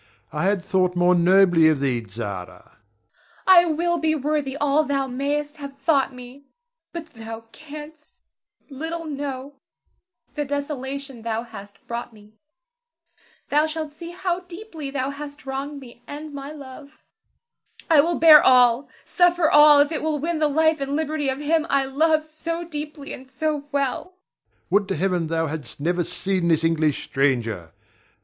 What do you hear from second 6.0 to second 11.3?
me; but thou canst little know the desolation